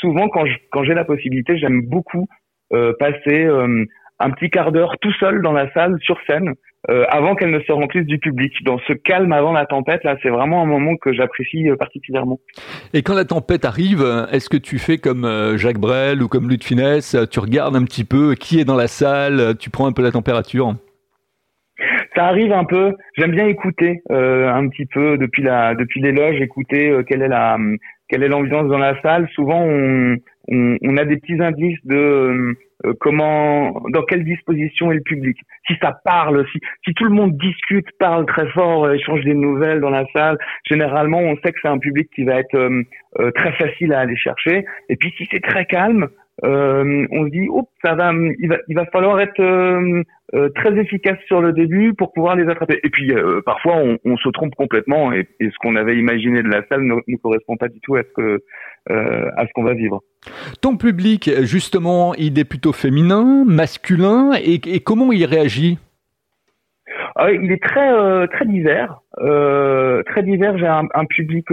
souvent, 0.00 0.28
quand 0.28 0.84
j'ai 0.84 0.94
la 0.94 1.04
possibilité, 1.04 1.56
j'aime 1.56 1.82
beaucoup 1.82 2.26
passer 2.98 3.46
un 4.18 4.30
petit 4.30 4.50
quart 4.50 4.72
d'heure 4.72 4.96
tout 5.00 5.12
seul 5.12 5.42
dans 5.42 5.52
la 5.52 5.70
salle 5.72 5.96
sur 6.00 6.18
scène 6.26 6.54
euh, 6.90 7.04
avant 7.08 7.34
qu'elle 7.34 7.50
ne 7.50 7.60
se 7.60 7.72
remplisse 7.72 8.04
du 8.04 8.18
public. 8.18 8.52
Dans 8.64 8.78
ce 8.86 8.92
calme 8.92 9.32
avant 9.32 9.52
la 9.52 9.64
tempête, 9.64 10.04
là, 10.04 10.16
c'est 10.22 10.28
vraiment 10.28 10.62
un 10.62 10.66
moment 10.66 10.96
que 10.96 11.14
j'apprécie 11.14 11.70
euh, 11.70 11.76
particulièrement. 11.76 12.38
Et 12.92 13.02
quand 13.02 13.14
la 13.14 13.24
tempête 13.24 13.64
arrive, 13.64 14.04
est-ce 14.30 14.50
que 14.50 14.58
tu 14.58 14.78
fais 14.78 14.98
comme 14.98 15.24
euh, 15.24 15.56
Jacques 15.56 15.78
Brel 15.78 16.22
ou 16.22 16.28
comme 16.28 16.46
de 16.46 16.62
Finesse, 16.62 17.16
tu 17.30 17.38
regardes 17.38 17.74
un 17.74 17.84
petit 17.84 18.04
peu 18.04 18.34
qui 18.34 18.60
est 18.60 18.64
dans 18.64 18.76
la 18.76 18.86
salle, 18.86 19.56
tu 19.58 19.70
prends 19.70 19.86
un 19.86 19.92
peu 19.92 20.02
la 20.02 20.10
température? 20.10 20.74
Ça 22.14 22.26
arrive 22.26 22.52
un 22.52 22.64
peu. 22.64 22.92
J'aime 23.16 23.32
bien 23.32 23.46
écouter 23.46 24.02
euh, 24.10 24.52
un 24.52 24.68
petit 24.68 24.86
peu 24.86 25.18
depuis 25.18 25.42
la 25.42 25.74
depuis 25.74 26.00
l'éloge, 26.00 26.40
écouter 26.40 26.96
quelle 27.06 27.22
est 27.22 27.28
la 27.28 27.58
quelle 28.08 28.22
est 28.22 28.28
l'ambiance 28.28 28.68
dans 28.68 28.78
la 28.78 29.00
salle. 29.02 29.28
Souvent, 29.34 29.62
on, 29.62 30.16
on, 30.48 30.76
on, 30.82 30.96
a 30.96 31.04
des 31.04 31.16
petits 31.16 31.40
indices 31.42 31.78
de 31.84 32.54
euh, 32.84 32.92
comment, 33.00 33.82
dans 33.90 34.02
quelle 34.02 34.24
disposition 34.24 34.92
est 34.92 34.96
le 34.96 35.00
public. 35.00 35.38
Si 35.66 35.74
ça 35.80 35.98
parle, 36.04 36.44
si, 36.52 36.58
si 36.86 36.94
tout 36.94 37.04
le 37.04 37.10
monde 37.10 37.36
discute, 37.38 37.86
parle 37.98 38.26
très 38.26 38.48
fort, 38.50 38.84
euh, 38.84 38.94
échange 38.94 39.24
des 39.24 39.34
nouvelles 39.34 39.80
dans 39.80 39.90
la 39.90 40.04
salle, 40.12 40.36
généralement 40.68 41.18
on 41.18 41.36
sait 41.36 41.52
que 41.52 41.58
c'est 41.62 41.68
un 41.68 41.78
public 41.78 42.08
qui 42.14 42.24
va 42.24 42.40
être 42.40 42.56
euh, 42.56 43.30
très 43.32 43.52
facile 43.52 43.92
à 43.92 44.00
aller 44.00 44.16
chercher. 44.16 44.64
Et 44.88 44.96
puis 44.96 45.12
si 45.16 45.26
c'est 45.30 45.42
très 45.42 45.64
calme, 45.64 46.08
euh, 46.44 47.06
on 47.10 47.24
se 47.24 47.30
dit, 47.30 47.46
oh, 47.48 47.68
ça 47.82 47.94
va, 47.94 48.12
il 48.12 48.48
va, 48.48 48.56
il 48.68 48.74
va 48.74 48.84
falloir 48.86 49.20
être 49.20 49.40
euh, 50.32 50.48
très 50.54 50.76
efficace 50.78 51.18
sur 51.26 51.40
le 51.42 51.52
début 51.52 51.92
pour 51.92 52.12
pouvoir 52.12 52.36
les 52.36 52.48
attraper. 52.48 52.80
Et 52.82 52.90
puis 52.90 53.12
parfois, 53.44 53.76
on, 53.76 53.98
on, 54.04 54.16
se 54.16 54.28
trompe 54.30 54.54
complètement 54.54 55.12
et, 55.12 55.28
et 55.40 55.50
ce 55.50 55.56
qu'on 55.60 55.76
avait 55.76 55.96
imaginé 55.96 56.42
de 56.42 56.48
la 56.48 56.66
salle 56.68 56.82
ne, 56.82 56.94
ne, 57.06 57.16
correspond 57.18 57.56
pas 57.56 57.68
du 57.68 57.80
tout 57.80 57.96
à 57.96 58.02
ce 58.02 58.12
que 58.14 58.42
à 58.88 59.46
ce 59.46 59.52
qu'on 59.54 59.64
va 59.64 59.74
vivre. 59.74 60.02
Ton 60.60 60.76
public, 60.76 61.30
justement, 61.42 62.14
il 62.14 62.38
est 62.38 62.44
plutôt 62.44 62.72
féminin, 62.72 63.44
masculin, 63.46 64.32
et, 64.34 64.80
comment 64.80 65.12
il 65.12 65.24
réagit? 65.24 65.78
Ah, 67.16 67.30
Il 67.30 67.50
est 67.52 67.62
très 67.62 67.92
euh, 67.92 68.26
très 68.26 68.46
divers, 68.46 69.00
euh, 69.18 70.02
très 70.04 70.22
divers. 70.22 70.58
J'ai 70.58 70.66
un, 70.66 71.04
public, 71.08 71.46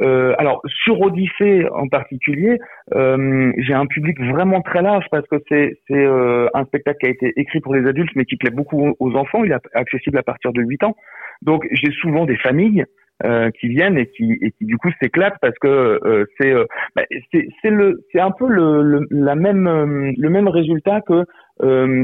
euh, 0.00 0.34
alors 0.38 0.60
sur 0.84 1.00
Odyssée 1.00 1.66
en 1.72 1.88
particulier, 1.88 2.58
j'ai 2.92 3.74
un 3.74 3.86
public 3.86 4.20
vraiment 4.20 4.60
très 4.60 4.82
large 4.82 5.04
parce 5.10 5.26
que 5.28 5.36
c'est 5.48 5.78
c'est 5.88 6.06
un 6.06 6.64
spectacle 6.64 6.98
qui 7.00 7.06
a 7.06 7.10
été 7.10 7.32
écrit 7.36 7.60
pour 7.60 7.74
les 7.74 7.86
adultes, 7.88 8.12
mais 8.16 8.24
qui 8.24 8.36
plaît 8.36 8.50
beaucoup 8.50 8.94
aux 8.98 9.14
enfants. 9.14 9.44
Il 9.44 9.52
est 9.52 9.56
accessible 9.74 10.18
à 10.18 10.22
partir 10.22 10.52
de 10.52 10.62
8 10.62 10.84
ans. 10.84 10.96
Donc 11.42 11.66
j'ai 11.72 11.90
souvent 11.92 12.24
des 12.24 12.36
familles 12.36 12.84
euh, 13.22 13.50
qui 13.60 13.68
viennent 13.68 13.96
et 13.96 14.06
qui, 14.08 14.32
et 14.42 14.50
qui 14.50 14.64
du 14.64 14.76
coup 14.76 14.90
s'éclatent 15.00 15.38
parce 15.40 15.56
que 15.60 15.68
euh, 15.68 16.24
c'est 16.36 16.52
euh, 16.52 16.64
bah, 16.96 17.04
c'est 17.32 17.70
le 17.70 18.04
c'est 18.10 18.18
un 18.18 18.32
peu 18.32 18.48
le, 18.48 18.82
le, 18.82 19.06
la 19.10 19.36
même 19.36 20.12
le 20.16 20.28
même 20.30 20.48
résultat 20.48 21.00
que 21.00 21.24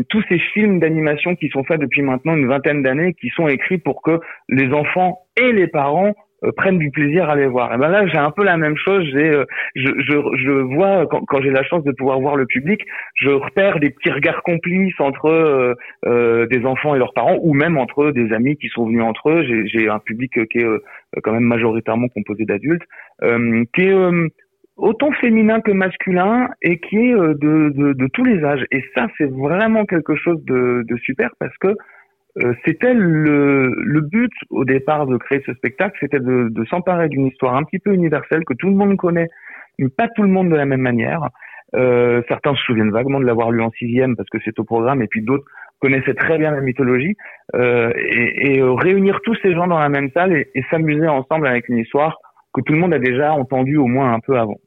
tous 0.09 0.23
ces 0.29 0.39
films 0.39 0.79
d'animation 0.79 1.35
qui 1.35 1.49
sont 1.49 1.65
faits 1.65 1.81
depuis 1.81 2.03
maintenant 2.03 2.37
une 2.37 2.47
vingtaine 2.47 2.85
d'années 2.85 3.15
qui 3.15 3.29
sont 3.31 3.49
écrits 3.49 3.79
pour 3.79 4.03
que 4.03 4.21
les 4.49 4.73
enfants 4.73 5.19
et 5.37 5.51
les 5.51 5.67
parents 5.67 6.15
euh, 6.45 6.53
prennent 6.53 6.79
du 6.79 6.91
plaisir 6.91 7.29
à 7.29 7.37
les 7.37 7.47
voir. 7.47 7.75
Et 7.75 7.77
ben 7.77 7.89
là, 7.89 8.07
j'ai 8.07 8.17
un 8.17 8.31
peu 8.31 8.45
la 8.45 8.57
même 8.57 8.77
chose. 8.77 9.05
J'ai, 9.13 9.29
euh, 9.29 9.45
je, 9.75 9.89
je, 9.99 10.37
je, 10.43 10.51
vois 10.51 11.07
quand, 11.07 11.21
quand 11.27 11.43
j'ai 11.43 11.51
la 11.51 11.63
chance 11.63 11.85
de 11.85 11.93
pouvoir 11.93 12.19
voir 12.19 12.37
le 12.37 12.47
public, 12.47 12.81
je 13.15 13.29
repère 13.29 13.79
des 13.79 13.91
petits 13.91 14.11
regards 14.11 14.43
complices 14.43 14.99
entre 15.01 15.77
euh, 16.07 16.47
des 16.47 16.65
enfants 16.65 16.95
et 16.95 16.99
leurs 16.99 17.13
parents, 17.13 17.39
ou 17.43 17.53
même 17.53 17.77
entre 17.77 18.11
des 18.11 18.33
amis 18.33 18.57
qui 18.57 18.69
sont 18.69 18.87
venus 18.87 19.03
entre 19.03 19.31
eux. 19.31 19.45
J'ai 19.67 19.89
un 19.89 19.99
public 19.99 20.33
qui 20.49 20.59
est 20.59 21.21
quand 21.23 21.33
même 21.33 21.45
majoritairement 21.45 22.09
composé 22.09 22.45
d'adultes, 22.45 22.85
qui 23.21 23.83
est 23.83 23.95
autant 24.77 25.13
féminin 25.13 25.61
que 25.61 25.73
masculin 25.73 26.49
et 26.63 26.79
qui 26.79 26.97
est 26.97 27.15
de, 27.15 27.71
de, 27.71 27.93
de 27.93 28.07
tous 28.13 28.25
les 28.25 28.43
âges. 28.45 28.65
Et 28.71 28.83
ça, 28.95 29.09
c'est 29.19 29.31
vraiment 29.31 29.85
quelque 29.85 30.17
chose 30.17 30.43
de, 30.47 30.85
de 30.89 30.97
super 30.97 31.31
parce 31.39 31.57
que 31.59 31.77
c'était 32.65 32.95
le, 32.95 33.75
le 33.75 34.01
but 34.01 34.33
au 34.51 34.65
départ 34.65 35.07
de 35.07 35.17
créer 35.17 35.43
ce 35.47 35.53
spectacle, 35.55 35.97
c'était 36.01 36.21
de, 36.21 36.49
de 36.51 36.65
s'emparer 36.67 37.09
d'une 37.09 37.27
histoire 37.27 37.57
un 37.57 37.65
petit 37.65 37.79
peu 37.79 37.93
universelle 37.93 38.45
que 38.45 38.55
tout 38.55 38.69
le 38.69 38.75
monde 38.75 38.97
connaît, 38.97 39.29
mais 39.79 39.89
pas 39.89 40.09
tout 40.09 40.23
le 40.23 40.29
monde 40.29 40.51
de 40.51 40.57
la 40.57 40.65
même 40.65 40.81
manière. 40.81 41.29
Euh, 41.75 42.23
certains 42.29 42.55
se 42.55 42.63
souviennent 42.63 42.91
vaguement 42.91 43.21
de 43.21 43.25
l'avoir 43.25 43.51
lu 43.51 43.63
en 43.63 43.71
sixième 43.71 44.17
parce 44.17 44.29
que 44.29 44.39
c'est 44.45 44.59
au 44.59 44.65
programme, 44.65 45.03
et 45.03 45.07
puis 45.07 45.23
d'autres 45.23 45.45
connaissaient 45.81 46.15
très 46.15 46.39
bien 46.39 46.51
la 46.51 46.61
mythologie. 46.61 47.17
Euh, 47.55 47.93
et, 47.97 48.59
et 48.59 48.63
réunir 48.63 49.21
tous 49.25 49.35
ces 49.43 49.53
gens 49.55 49.67
dans 49.67 49.79
la 49.79 49.89
même 49.89 50.11
salle 50.13 50.33
et, 50.33 50.65
s'amuser 50.71 51.09
ensemble 51.09 51.47
avec 51.47 51.69
une 51.69 51.79
histoire 51.79 52.19
que 52.53 52.61
tout 52.61 52.73
le 52.73 52.79
monde 52.79 52.95
a 52.95 52.99
déjà 52.99 53.33
entendu 53.33 53.77
au 53.77 53.87
moins 53.87 54.13
un 54.13 54.21
peu 54.21 54.39
avant. 54.39 54.59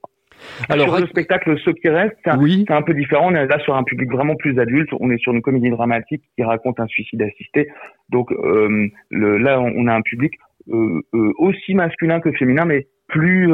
Alors, 0.69 0.89
sur 0.89 0.99
le 0.99 1.07
spectacle 1.07 1.57
Ce 1.63 1.69
qui 1.71 1.89
reste, 1.89 2.15
c'est 2.23 2.31
un, 2.31 2.77
un, 2.77 2.81
peu 2.81 2.93
différent. 2.93 3.31
On 3.31 3.35
est 3.35 3.45
là 3.45 3.59
sur 3.59 3.75
un 3.75 3.83
public 3.83 4.11
vraiment 4.11 4.35
plus 4.35 4.59
adulte. 4.59 4.89
On 4.99 5.09
est 5.09 5.17
sur 5.17 5.33
une 5.33 5.41
comédie 5.41 5.69
dramatique 5.69 6.23
qui 6.35 6.43
raconte 6.43 6.79
un 6.79 6.87
suicide 6.87 7.21
assisté. 7.21 7.67
Donc 8.09 8.31
euh, 8.31 8.87
le, 9.09 9.37
là, 9.37 9.59
on 9.59 9.87
a 9.87 9.93
un 9.93 10.01
public 10.01 10.33
euh, 10.71 11.01
euh, 11.13 11.31
aussi 11.37 11.75
masculin 11.75 12.19
que 12.19 12.31
féminin, 12.33 12.65
mais 12.65 12.87
plus 13.07 13.51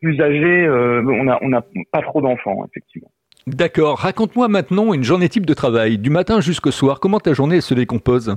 plus 0.00 0.20
âgé. 0.20 0.68
On 0.68 1.28
a 1.28 1.38
on 1.42 1.52
a 1.52 1.64
pas 1.92 2.02
trop 2.02 2.20
d'enfants, 2.20 2.64
effectivement. 2.68 3.10
D'accord. 3.46 3.98
Raconte-moi 3.98 4.48
maintenant 4.48 4.94
une 4.94 5.02
journée 5.02 5.28
type 5.28 5.46
de 5.46 5.54
travail, 5.54 5.98
du 5.98 6.10
matin 6.10 6.40
jusqu'au 6.40 6.70
soir. 6.70 7.00
Comment 7.00 7.18
ta 7.18 7.32
journée 7.32 7.60
se 7.60 7.74
décompose? 7.74 8.36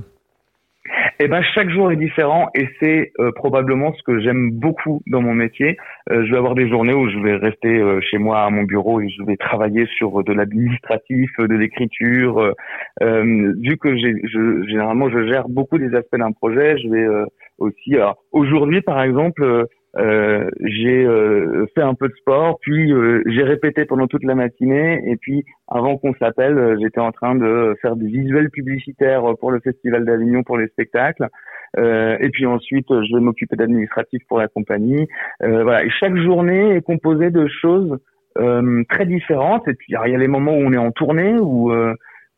Eh 1.18 1.28
ben 1.28 1.42
chaque 1.54 1.70
jour 1.70 1.90
est 1.90 1.96
différent 1.96 2.48
et 2.54 2.68
c'est 2.80 3.12
euh, 3.20 3.32
probablement 3.32 3.94
ce 3.94 4.02
que 4.02 4.20
j'aime 4.20 4.50
beaucoup 4.52 5.02
dans 5.06 5.22
mon 5.22 5.34
métier. 5.34 5.78
Euh, 6.10 6.26
je 6.26 6.30
vais 6.30 6.36
avoir 6.36 6.54
des 6.54 6.68
journées 6.68 6.92
où 6.92 7.08
je 7.08 7.18
vais 7.18 7.36
rester 7.36 7.68
euh, 7.68 8.00
chez 8.02 8.18
moi 8.18 8.40
à 8.40 8.50
mon 8.50 8.64
bureau 8.64 9.00
et 9.00 9.08
je 9.08 9.22
vais 9.24 9.36
travailler 9.36 9.86
sur 9.96 10.22
de 10.22 10.32
l'administratif, 10.32 11.30
de 11.38 11.54
l'écriture. 11.54 12.52
vu 13.00 13.78
que 13.78 13.96
je, 13.96 14.66
généralement 14.68 15.08
je 15.08 15.26
gère 15.26 15.48
beaucoup 15.48 15.78
des 15.78 15.94
aspects 15.94 16.18
d'un 16.18 16.32
projet, 16.32 16.76
je 16.78 16.88
vais 16.88 17.06
aussi. 17.58 17.96
aujourd'hui 18.32 18.82
par 18.82 19.02
exemple, 19.02 19.66
euh, 19.98 20.50
j'ai 20.60 21.04
euh, 21.06 21.66
fait 21.74 21.82
un 21.82 21.94
peu 21.94 22.08
de 22.08 22.14
sport, 22.14 22.58
puis 22.60 22.92
euh, 22.92 23.22
j'ai 23.26 23.42
répété 23.42 23.86
pendant 23.86 24.06
toute 24.06 24.24
la 24.24 24.34
matinée, 24.34 25.00
et 25.06 25.16
puis 25.16 25.44
avant 25.68 25.96
qu'on 25.96 26.14
s'appelle, 26.14 26.76
j'étais 26.80 27.00
en 27.00 27.12
train 27.12 27.34
de 27.34 27.74
faire 27.80 27.96
des 27.96 28.06
visuels 28.06 28.50
publicitaires 28.50 29.22
pour 29.40 29.50
le 29.50 29.60
Festival 29.60 30.04
d'Avignon 30.04 30.42
pour 30.42 30.58
les 30.58 30.68
spectacles. 30.68 31.28
et 31.76 32.28
puis 32.32 32.46
ensuite, 32.46 32.86
je 32.88 33.14
vais 33.14 33.20
m'occuper 33.20 33.56
d'administratif 33.56 34.22
pour 34.28 34.38
la 34.38 34.48
compagnie. 34.48 35.08
voilà. 35.40 35.88
Chaque 36.00 36.16
journée 36.16 36.76
est 36.76 36.82
composée 36.82 37.30
de 37.30 37.46
choses 37.48 37.98
très 38.88 39.06
différentes. 39.06 39.66
Et 39.66 39.74
puis 39.74 39.86
il 39.88 40.10
y 40.10 40.14
a 40.14 40.18
les 40.18 40.28
moments 40.28 40.52
où 40.52 40.62
on 40.62 40.72
est 40.72 40.78
en 40.78 40.92
tournée, 40.92 41.34
où 41.40 41.72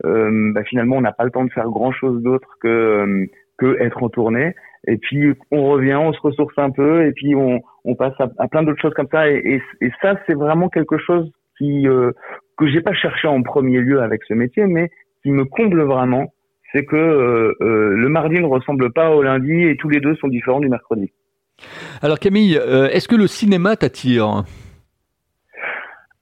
bah, 0.03 0.63
finalement 0.65 0.97
on 0.97 1.01
n'a 1.01 1.11
pas 1.11 1.25
le 1.25 1.31
temps 1.31 1.45
de 1.45 1.51
faire 1.51 1.69
grand 1.69 1.91
chose 1.91 2.21
d'autre 2.23 2.49
que 2.61 3.27
que 3.59 3.79
être 3.79 4.01
en 4.01 4.09
tournée. 4.09 4.55
Et 4.87 4.97
puis 4.97 5.33
on 5.51 5.69
revient, 5.69 5.95
on 5.95 6.13
se 6.13 6.19
ressource 6.21 6.53
un 6.57 6.71
peu, 6.71 7.05
et 7.05 7.11
puis 7.11 7.35
on, 7.35 7.61
on 7.85 7.95
passe 7.95 8.13
à, 8.19 8.47
plein 8.47 8.63
d'autres 8.63 8.81
choses 8.81 8.93
comme 8.93 9.09
ça. 9.11 9.29
Et, 9.29 9.61
et, 9.81 9.91
ça, 10.01 10.15
c'est 10.27 10.35
vraiment 10.35 10.69
quelque 10.69 10.97
chose 10.97 11.31
qui 11.57 11.87
euh, 11.87 12.11
que 12.57 12.67
j'ai 12.67 12.81
pas 12.81 12.93
cherché 12.93 13.27
en 13.27 13.41
premier 13.41 13.79
lieu 13.79 14.01
avec 14.01 14.21
ce 14.27 14.33
métier, 14.33 14.65
mais 14.65 14.89
qui 15.23 15.31
me 15.31 15.45
comble 15.45 15.81
vraiment. 15.81 16.33
C'est 16.73 16.85
que 16.85 16.95
euh, 16.95 17.53
euh, 17.61 17.95
le 17.95 18.09
mardi 18.09 18.39
ne 18.39 18.45
ressemble 18.45 18.91
pas 18.93 19.09
au 19.09 19.23
lundi, 19.23 19.63
et 19.63 19.75
tous 19.77 19.89
les 19.89 19.99
deux 19.99 20.15
sont 20.17 20.27
différents 20.27 20.59
du 20.59 20.69
mercredi. 20.69 21.11
Alors 22.01 22.19
Camille, 22.19 22.57
euh, 22.57 22.87
est-ce 22.89 23.07
que 23.07 23.15
le 23.15 23.27
cinéma 23.27 23.75
t'attire? 23.75 24.43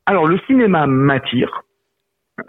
Alors 0.05 0.25
le 0.25 0.39
cinéma 0.47 0.87
m'attire. 0.87 1.63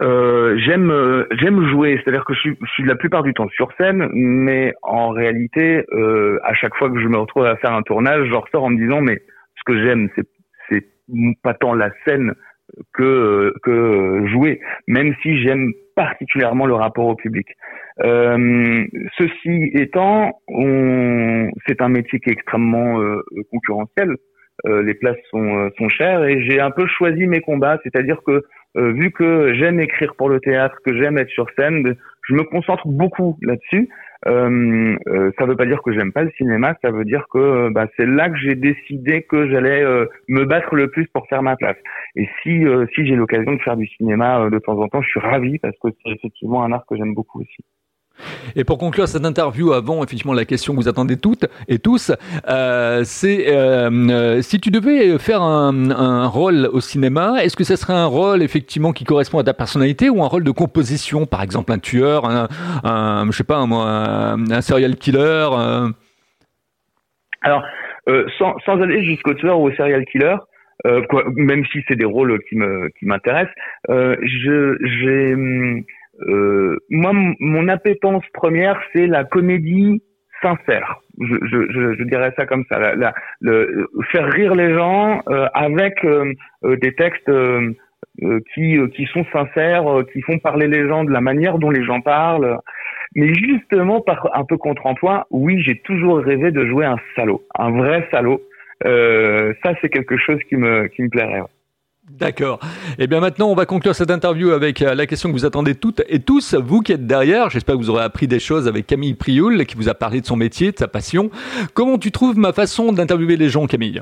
Euh, 0.01 0.57
j'aime 0.59 0.91
euh, 0.91 1.25
j'aime 1.31 1.67
jouer, 1.67 1.99
c'est-à-dire 2.01 2.23
que 2.23 2.33
je 2.33 2.39
suis, 2.39 2.57
je 2.61 2.71
suis 2.71 2.85
la 2.85 2.95
plupart 2.95 3.21
du 3.23 3.33
temps 3.33 3.49
sur 3.49 3.69
scène, 3.77 4.07
mais 4.13 4.73
en 4.81 5.09
réalité, 5.09 5.83
euh, 5.91 6.39
à 6.43 6.53
chaque 6.53 6.73
fois 6.75 6.89
que 6.89 7.01
je 7.01 7.07
me 7.07 7.17
retrouve 7.17 7.45
à 7.45 7.57
faire 7.57 7.73
un 7.73 7.81
tournage, 7.81 8.27
je 8.29 8.33
ressors 8.33 8.63
en 8.63 8.69
me 8.69 8.77
disant 8.77 9.01
mais 9.01 9.21
ce 9.57 9.63
que 9.65 9.83
j'aime, 9.83 10.09
c'est 10.15 10.25
c'est 10.69 10.85
pas 11.43 11.53
tant 11.53 11.73
la 11.73 11.89
scène 12.05 12.33
que 12.93 13.53
que 13.63 14.25
jouer, 14.27 14.61
même 14.87 15.13
si 15.21 15.37
j'aime 15.43 15.73
particulièrement 15.95 16.65
le 16.65 16.75
rapport 16.75 17.07
au 17.07 17.15
public. 17.15 17.47
Euh, 18.01 18.85
ceci 19.17 19.71
étant, 19.73 20.39
c'est 21.67 21.81
un 21.81 21.89
métier 21.89 22.21
qui 22.21 22.29
est 22.29 22.33
extrêmement 22.33 23.01
euh, 23.01 23.21
concurrentiel. 23.51 24.15
les 24.65 24.93
places 24.93 25.17
sont, 25.29 25.69
sont 25.77 25.89
chères 25.89 26.23
et 26.23 26.41
j'ai 26.45 26.61
un 26.61 26.71
peu 26.71 26.85
choisi 26.87 27.27
mes 27.27 27.41
combats, 27.41 27.79
c'est-à-dire 27.83 28.21
que 28.25 28.43
euh, 28.77 28.91
vu 28.91 29.11
que 29.11 29.53
j'aime 29.55 29.79
écrire 29.79 30.13
pour 30.15 30.29
le 30.29 30.39
théâtre, 30.39 30.77
que 30.85 30.95
j'aime 30.95 31.17
être 31.17 31.29
sur 31.29 31.47
scène, 31.57 31.95
je 32.27 32.33
me 32.33 32.43
concentre 32.43 32.87
beaucoup 32.87 33.37
là-dessus. 33.41 33.89
Euh, 34.27 34.95
euh, 35.07 35.31
ça 35.39 35.45
veut 35.45 35.55
pas 35.55 35.65
dire 35.65 35.81
que 35.81 35.93
j'aime 35.93 36.11
pas 36.11 36.23
le 36.23 36.31
cinéma, 36.31 36.75
ça 36.83 36.91
veut 36.91 37.05
dire 37.05 37.25
que 37.31 37.69
bah, 37.69 37.87
c'est 37.95 38.05
là 38.05 38.29
que 38.29 38.37
j'ai 38.37 38.55
décidé 38.55 39.23
que 39.23 39.49
j'allais 39.49 39.83
me 40.27 40.43
battre 40.43 40.75
le 40.75 40.89
plus 40.89 41.07
pour 41.07 41.27
faire 41.27 41.41
ma 41.41 41.55
place. 41.55 41.77
Et 42.15 42.27
si 42.43 42.65
si 42.93 43.07
j'ai 43.07 43.15
l'occasion 43.15 43.53
de 43.53 43.61
faire 43.61 43.77
du 43.77 43.87
cinéma 43.87 44.49
de 44.49 44.59
temps 44.59 44.77
en 44.79 44.87
temps, 44.87 45.01
je 45.01 45.09
suis 45.09 45.19
ravi 45.19 45.57
parce 45.59 45.75
que 45.81 45.89
c'est 46.03 46.11
effectivement 46.11 46.63
un 46.63 46.71
art 46.71 46.85
que 46.85 46.95
j'aime 46.95 47.13
beaucoup 47.13 47.41
aussi. 47.41 47.63
Et 48.55 48.63
pour 48.63 48.77
conclure 48.77 49.07
cette 49.07 49.25
interview, 49.25 49.73
avant 49.73 50.03
effectivement 50.03 50.33
la 50.33 50.45
question 50.45 50.73
que 50.73 50.81
vous 50.81 50.87
attendez 50.87 51.17
toutes 51.17 51.45
et 51.67 51.79
tous, 51.79 52.11
euh, 52.47 53.01
c'est 53.03 53.53
euh, 53.53 54.41
si 54.41 54.59
tu 54.59 54.71
devais 54.71 55.17
faire 55.19 55.41
un, 55.41 55.91
un 55.91 56.27
rôle 56.27 56.69
au 56.71 56.79
cinéma, 56.79 57.43
est-ce 57.43 57.55
que 57.55 57.63
ce 57.63 57.75
serait 57.75 57.93
un 57.93 58.05
rôle 58.05 58.41
effectivement 58.41 58.93
qui 58.93 59.03
correspond 59.03 59.39
à 59.39 59.43
ta 59.43 59.53
personnalité 59.53 60.09
ou 60.09 60.23
un 60.23 60.27
rôle 60.27 60.43
de 60.43 60.51
composition, 60.51 61.25
par 61.25 61.41
exemple 61.41 61.71
un 61.71 61.79
tueur, 61.79 62.25
un, 62.25 62.47
un 62.83 63.25
je 63.31 63.37
sais 63.37 63.43
pas, 63.43 63.57
un, 63.57 64.61
serial 64.61 64.95
killer 64.95 65.47
euh... 65.51 65.89
Alors, 67.41 67.63
euh, 68.09 68.25
sans, 68.37 68.55
sans, 68.65 68.81
aller 68.81 69.03
jusqu'au 69.03 69.33
tueur 69.33 69.59
ou 69.59 69.69
au 69.69 69.71
serial 69.71 70.03
killer, 70.05 70.35
euh, 70.87 71.01
quoi, 71.09 71.23
même 71.35 71.65
si 71.71 71.79
c'est 71.87 71.95
des 71.95 72.05
rôles 72.05 72.39
qui 72.49 72.55
me 72.55 72.89
qui 72.97 73.05
m'intéressent, 73.05 73.53
euh, 73.89 74.15
je 74.21 74.77
j'ai 74.81 75.33
hum, 75.33 75.77
euh, 75.77 75.81
moi, 76.89 77.11
mon 77.39 77.67
appétence 77.67 78.23
première, 78.33 78.79
c'est 78.93 79.07
la 79.07 79.23
comédie 79.23 80.01
sincère. 80.41 80.99
Je, 81.19 81.35
je, 81.41 81.95
je, 81.97 82.03
dirais 82.03 82.33
ça 82.37 82.45
comme 82.45 82.63
ça. 82.71 82.79
La, 82.95 83.13
le, 83.41 83.89
faire 84.11 84.27
rire 84.31 84.55
les 84.55 84.73
gens 84.73 85.21
euh, 85.29 85.47
avec 85.53 86.03
euh, 86.05 86.33
des 86.63 86.93
textes 86.95 87.29
qui, 88.53 88.77
qui 88.95 89.05
sont 89.07 89.25
sincères, 89.31 89.85
qui 90.13 90.21
font 90.21 90.39
parler 90.39 90.67
les 90.67 90.87
gens 90.87 91.03
de 91.03 91.11
la 91.11 91.21
manière 91.21 91.57
dont 91.57 91.69
les 91.69 91.83
gens 91.83 92.01
parlent. 92.01 92.57
Mais 93.15 93.33
justement, 93.33 94.01
par 94.01 94.29
un 94.37 94.45
peu 94.45 94.57
contre-emploi, 94.57 95.25
oui, 95.31 95.61
j'ai 95.61 95.79
toujours 95.79 96.19
rêvé 96.19 96.51
de 96.51 96.65
jouer 96.65 96.85
un 96.85 96.97
salaud, 97.15 97.43
un 97.57 97.71
vrai 97.71 98.07
salaud. 98.11 98.41
ça, 98.83 99.73
c'est 99.81 99.89
quelque 99.89 100.17
chose 100.17 100.39
qui 100.47 100.55
me, 100.55 100.87
qui 100.87 101.03
me 101.03 101.09
plairait. 101.09 101.41
D'accord. 102.17 102.59
Et 102.97 103.03
eh 103.03 103.07
bien 103.07 103.19
maintenant, 103.19 103.49
on 103.49 103.55
va 103.55 103.65
conclure 103.65 103.93
cette 103.93 104.11
interview 104.11 104.51
avec 104.51 104.81
euh, 104.81 104.95
la 104.95 105.05
question 105.05 105.29
que 105.29 105.33
vous 105.33 105.45
attendez 105.45 105.75
toutes 105.75 106.01
et 106.09 106.19
tous, 106.19 106.55
vous 106.55 106.81
qui 106.81 106.93
êtes 106.93 107.05
derrière. 107.05 107.49
J'espère 107.49 107.75
que 107.75 107.79
vous 107.79 107.89
aurez 107.89 108.03
appris 108.03 108.27
des 108.27 108.39
choses 108.39 108.67
avec 108.67 108.87
Camille 108.87 109.13
Prioul, 109.13 109.65
qui 109.65 109.75
vous 109.75 109.89
a 109.89 109.93
parlé 109.93 110.21
de 110.21 110.25
son 110.25 110.35
métier, 110.35 110.71
de 110.71 110.77
sa 110.77 110.87
passion. 110.87 111.29
Comment 111.73 111.97
tu 111.97 112.11
trouves 112.11 112.37
ma 112.37 112.51
façon 112.51 112.91
d'interviewer 112.91 113.37
les 113.37 113.49
gens, 113.49 113.67
Camille? 113.67 114.01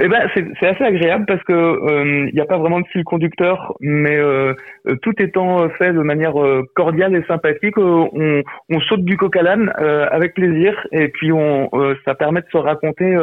Eh 0.00 0.08
ben, 0.08 0.28
c'est 0.34 0.66
assez 0.66 0.84
agréable 0.84 1.24
parce 1.26 1.42
que 1.42 1.52
il 1.52 1.90
euh, 1.90 2.30
n'y 2.32 2.40
a 2.40 2.46
pas 2.46 2.56
vraiment 2.56 2.80
de 2.80 2.86
fil 2.86 3.04
conducteur, 3.04 3.74
mais 3.80 4.16
euh, 4.16 4.54
tout 5.02 5.12
étant 5.20 5.68
fait 5.70 5.92
de 5.92 6.00
manière 6.00 6.34
cordiale 6.74 7.16
et 7.16 7.24
sympathique, 7.24 7.76
on, 7.78 8.08
on, 8.70 8.80
saute 8.80 9.04
du 9.04 9.16
coq 9.16 9.36
à 9.36 9.42
l'âne 9.42 9.70
avec 10.10 10.34
plaisir, 10.34 10.86
et 10.92 11.08
puis 11.08 11.32
on, 11.32 11.68
ça 12.04 12.14
permet 12.14 12.42
de 12.42 12.46
se 12.50 12.56
raconter 12.56 13.16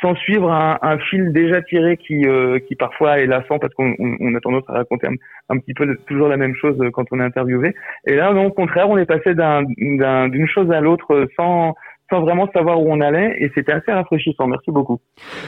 sans 0.00 0.14
suivre 0.16 0.50
un, 0.50 0.78
un, 0.82 0.98
fil 0.98 1.32
déjà 1.32 1.62
tiré 1.62 1.96
qui, 1.96 2.26
euh, 2.26 2.58
qui 2.60 2.74
parfois 2.74 3.18
est 3.18 3.26
lassant 3.26 3.58
parce 3.58 3.74
qu'on 3.74 3.94
on 3.98 4.34
a 4.34 4.40
tendance 4.40 4.64
à 4.68 4.74
raconter 4.74 5.08
un, 5.48 5.58
petit 5.58 5.74
peu 5.74 5.96
toujours 6.06 6.28
la 6.28 6.36
même 6.36 6.54
chose 6.54 6.76
quand 6.92 7.04
on 7.10 7.20
est 7.20 7.24
interviewé. 7.24 7.74
Et 8.06 8.16
là, 8.16 8.32
non, 8.32 8.46
au 8.46 8.50
contraire, 8.50 8.88
on 8.88 8.98
est 8.98 9.06
passé 9.06 9.34
d'une 9.34 10.48
chose 10.48 10.70
à 10.70 10.80
l'autre 10.80 11.28
sans, 11.36 11.74
sans 12.10 12.20
vraiment 12.20 12.48
savoir 12.52 12.80
où 12.80 12.90
on 12.90 13.00
allait 13.00 13.36
et 13.40 13.50
c'était 13.54 13.72
assez 13.72 13.92
rafraîchissant. 13.92 14.46
Merci 14.46 14.70
beaucoup. 14.70 15.00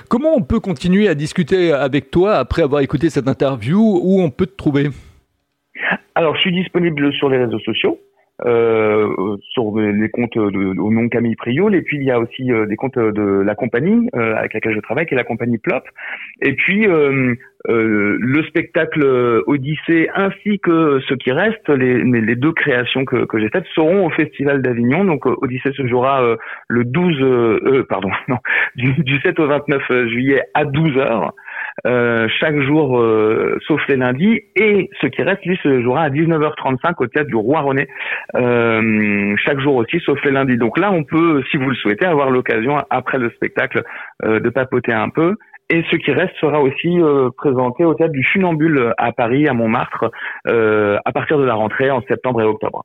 Comment 0.08 0.34
on 0.36 0.42
peut 0.42 0.60
continuer 0.60 1.08
à 1.08 1.14
discuter 1.14 1.72
avec 1.72 2.10
toi 2.10 2.34
après 2.34 2.62
avoir 2.62 2.82
écouté 2.82 3.10
cette 3.10 3.28
interview? 3.28 3.78
Où 4.02 4.20
on 4.20 4.30
peut 4.30 4.46
te 4.46 4.56
trouver? 4.56 4.88
Alors, 6.14 6.36
je 6.36 6.40
suis 6.42 6.52
disponible 6.52 7.12
sur 7.14 7.30
les 7.30 7.38
réseaux 7.38 7.58
sociaux 7.60 7.98
euh, 7.98 8.11
sur 8.44 9.76
les 9.76 10.08
comptes 10.10 10.36
de, 10.36 10.80
au 10.80 10.90
nom 10.90 11.08
Camille 11.08 11.36
Priol 11.36 11.74
et 11.74 11.82
puis 11.82 11.98
il 11.98 12.04
y 12.04 12.10
a 12.10 12.18
aussi 12.18 12.50
euh, 12.52 12.66
des 12.66 12.76
comptes 12.76 12.98
de 12.98 13.42
la 13.42 13.54
compagnie 13.54 14.08
euh, 14.16 14.34
avec 14.36 14.54
laquelle 14.54 14.74
je 14.74 14.80
travaille 14.80 15.06
qui 15.06 15.14
est 15.14 15.16
la 15.16 15.24
compagnie 15.24 15.58
Plop. 15.58 15.84
Et 16.40 16.54
puis 16.54 16.86
euh, 16.86 17.34
le 17.68 18.42
spectacle 18.44 19.04
Odyssée 19.46 20.08
ainsi 20.14 20.58
que 20.58 21.00
ce 21.08 21.14
qui 21.14 21.30
reste 21.30 21.68
les, 21.68 22.02
les 22.02 22.34
deux 22.34 22.52
créations 22.52 23.04
que, 23.04 23.24
que 23.24 23.38
j'ai 23.38 23.48
faites 23.50 23.66
seront 23.74 24.06
au 24.06 24.10
Festival 24.10 24.62
d'Avignon. 24.62 25.04
Donc 25.04 25.26
Odyssée 25.26 25.72
se 25.72 25.86
jouera 25.86 26.36
le 26.68 26.84
12 26.84 27.86
pardon 27.88 28.10
non 28.28 28.38
du, 28.74 28.92
du 29.04 29.20
7 29.20 29.38
au 29.38 29.46
29 29.46 30.08
juillet 30.08 30.42
à 30.54 30.64
12 30.64 30.96
heures 30.98 31.34
chaque 31.84 32.60
jour, 32.60 33.04
sauf 33.66 33.80
les 33.88 33.96
lundis, 33.96 34.40
et 34.56 34.88
ce 35.00 35.06
qui 35.06 35.22
reste, 35.22 35.44
lui, 35.44 35.58
se 35.62 35.82
jouera 35.82 36.02
à 36.02 36.10
19h35 36.10 36.94
au 36.98 37.06
théâtre 37.06 37.28
du 37.28 37.36
Roi 37.36 37.60
René, 37.60 37.88
chaque 39.44 39.60
jour 39.60 39.76
aussi, 39.76 40.00
sauf 40.00 40.22
les 40.24 40.30
lundis. 40.30 40.56
Donc 40.56 40.78
là, 40.78 40.92
on 40.92 41.04
peut, 41.04 41.42
si 41.50 41.56
vous 41.56 41.68
le 41.68 41.76
souhaitez, 41.76 42.06
avoir 42.06 42.30
l'occasion 42.30 42.76
après 42.90 43.18
le 43.18 43.30
spectacle 43.30 43.82
de 44.22 44.48
papoter 44.48 44.92
un 44.92 45.08
peu 45.08 45.36
et 45.72 45.82
ce 45.90 45.96
qui 45.96 46.12
reste 46.12 46.34
sera 46.38 46.60
aussi 46.60 47.00
euh, 47.00 47.30
présenté 47.34 47.82
au 47.82 47.94
théâtre 47.94 48.12
du 48.12 48.22
Funambule 48.22 48.92
à 48.98 49.10
Paris, 49.12 49.48
à 49.48 49.54
Montmartre, 49.54 50.10
euh, 50.46 50.98
à 51.06 51.12
partir 51.12 51.38
de 51.38 51.44
la 51.44 51.54
rentrée 51.54 51.90
en 51.90 52.02
septembre 52.02 52.42
et 52.42 52.44
octobre. 52.44 52.84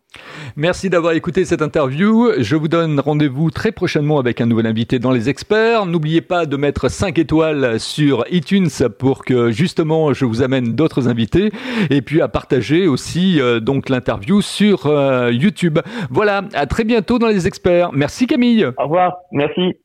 Merci 0.56 0.89
d'avoir 0.89 1.12
écouté 1.12 1.44
cette 1.44 1.62
interview. 1.62 2.32
Je 2.39 2.56
vous 2.56 2.70
donne 2.70 3.01
rendez-vous 3.01 3.51
très 3.51 3.74
prochainement 3.74 4.20
avec 4.20 4.39
un 4.39 4.46
nouvel 4.46 4.67
invité 4.67 5.00
dans 5.00 5.12
les 5.12 5.27
experts. 5.27 5.86
N'oubliez 5.86 6.22
pas 6.22 6.46
de 6.46 6.56
mettre 6.56 6.89
5 6.89 7.20
étoiles 7.20 7.77
sur 7.77 8.24
iTunes 8.32 8.70
pour 8.98 9.25
que 9.25 9.51
justement 9.51 10.13
je 10.13 10.24
vous 10.24 10.41
amène 10.41 10.74
d'autres 10.74 11.10
invités 11.10 11.51
et 11.89 12.01
puis 12.01 12.22
à 12.22 12.29
partager 12.29 12.88
aussi 12.88 13.41
euh, 13.41 13.60
donc 13.60 13.89
l'interview 13.89 14.39
sur 14.41 14.88
YouTube. 15.29 15.79
Voilà, 16.10 16.41
à 16.53 16.65
très 16.67 16.86
bientôt 16.86 17.20
dans 17.20 17.27
les 17.27 17.48
experts. 17.48 17.89
Merci 17.91 18.27
Camille. 18.27 18.65
Au 18.77 18.84
revoir, 18.84 19.17
merci. 19.34 19.75